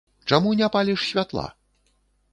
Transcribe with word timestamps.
Чаму 0.31 0.53
не 0.61 0.69
паліш 0.77 1.05
святла? 1.11 1.47